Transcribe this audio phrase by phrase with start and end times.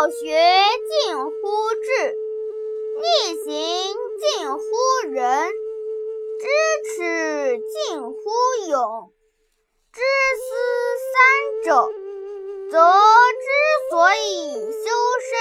[0.00, 1.30] 好学近乎
[1.84, 2.16] 智，
[2.96, 3.04] 逆
[3.44, 3.52] 行
[4.16, 4.58] 近乎
[5.10, 5.52] 仁，
[6.40, 6.48] 知
[6.88, 8.14] 耻近乎
[8.70, 9.12] 勇。
[9.92, 10.00] 知
[10.40, 10.48] 思
[11.12, 11.20] 三
[11.64, 11.92] 者，
[12.70, 13.44] 则之
[13.90, 14.88] 所以修
[15.28, 15.36] 身；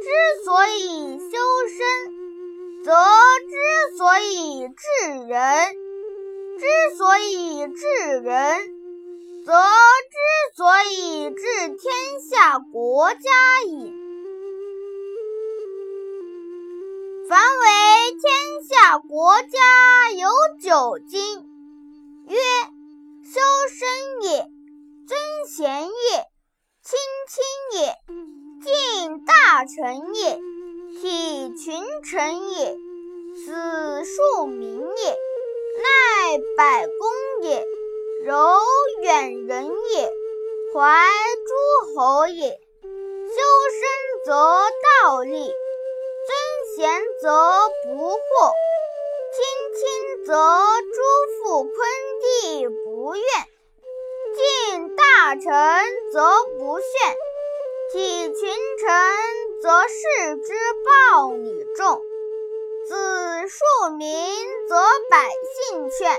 [0.00, 0.08] 之
[0.42, 1.36] 所以修
[1.68, 1.86] 身，
[2.82, 2.88] 则
[3.46, 3.52] 之
[3.98, 4.82] 所以治
[5.28, 5.36] 人；
[6.58, 8.79] 之所以治人。
[11.82, 13.18] 天下国家
[13.66, 13.90] 矣。
[17.26, 17.66] 凡为
[18.20, 20.28] 天下国家有
[20.60, 21.38] 九经，
[22.28, 22.36] 曰：
[23.24, 24.46] 修身也，
[25.08, 26.26] 尊贤也，
[26.82, 26.98] 亲
[27.30, 27.96] 亲也，
[28.62, 30.38] 敬大臣也，
[31.00, 32.76] 体群臣也，
[33.46, 35.16] 子庶民也，
[35.78, 37.64] 奈百公也。
[38.22, 38.36] 柔
[39.00, 40.12] 远人也，
[40.72, 41.04] 怀
[41.46, 42.48] 诸侯也。
[42.50, 43.36] 修
[43.70, 44.32] 身则
[45.02, 48.52] 道立，尊贤则不惑，
[49.32, 49.38] 亲
[49.74, 51.02] 亲则诸
[51.44, 51.72] 父昆
[52.20, 53.24] 弟不怨，
[54.36, 55.42] 敬大臣
[56.12, 57.16] 则不炫，
[57.92, 60.52] 体群臣则视之
[60.84, 62.02] 暴礼重，
[62.86, 64.08] 子庶民
[64.68, 64.76] 则
[65.10, 65.28] 百
[65.68, 66.10] 姓劝。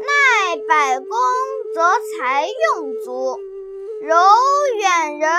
[0.00, 1.08] 奈百工
[1.74, 1.82] 则
[2.18, 3.38] 财用足，
[4.02, 4.16] 柔
[4.78, 5.30] 远人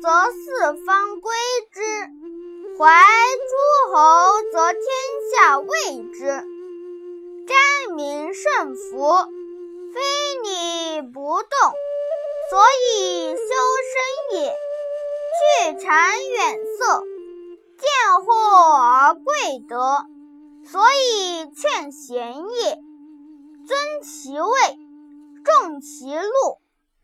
[0.00, 1.34] 则四方归
[1.70, 1.82] 之，
[2.78, 2.90] 怀
[3.46, 4.80] 诸侯则天
[5.34, 5.66] 下畏
[6.14, 6.24] 之。
[7.46, 7.54] 斋
[7.94, 9.12] 民胜福，
[9.92, 10.00] 非
[10.42, 11.50] 礼不动，
[12.48, 13.42] 所以修
[13.92, 14.50] 身也；
[15.36, 15.86] 去谗
[16.30, 17.04] 远色，
[17.76, 17.86] 见
[18.24, 18.32] 货
[18.78, 20.06] 而贵德，
[20.64, 22.78] 所以劝贤也。
[23.66, 24.78] 尊其位，
[25.44, 26.58] 重其禄，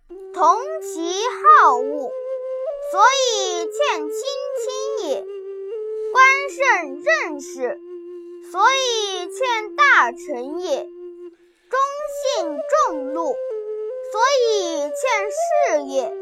[0.08, 1.12] 同其
[1.61, 2.11] 好恶，
[2.91, 4.12] 所以劝亲
[4.59, 5.25] 亲也；
[6.12, 7.78] 官圣任使，
[8.50, 10.87] 所以劝大臣也；
[11.71, 11.78] 忠
[12.19, 13.34] 信重禄，
[14.10, 15.00] 所以劝
[15.31, 16.12] 士也；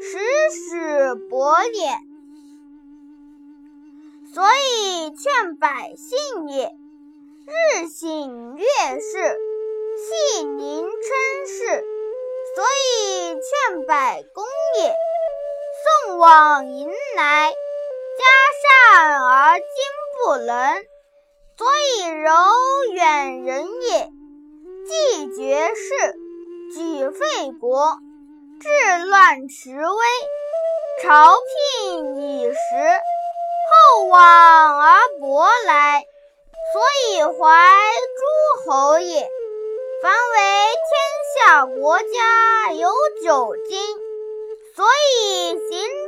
[0.00, 0.18] 时
[0.50, 1.98] 使薄敛，
[4.32, 6.70] 所以劝百姓也；
[7.46, 8.64] 日省月
[9.00, 9.36] 事。
[10.00, 11.84] 细民称事，
[12.60, 14.44] 所以劝百公
[14.76, 14.92] 也；
[16.04, 17.54] 送往迎来，
[18.18, 18.24] 嘉
[18.60, 19.66] 善而今
[20.18, 20.84] 不能，
[21.56, 22.34] 所以柔
[22.92, 24.10] 远人也；
[24.86, 26.14] 既绝世，
[26.74, 27.96] 举废国，
[28.60, 31.32] 治乱持威，朝
[31.86, 32.58] 聘以时，
[33.70, 36.04] 厚往而薄来，
[36.74, 37.32] 所以怀
[38.18, 39.39] 诸侯也。
[40.02, 40.38] 凡为
[40.88, 40.96] 天
[41.34, 42.88] 下国家有
[43.22, 43.78] 九经，
[44.74, 45.99] 所以行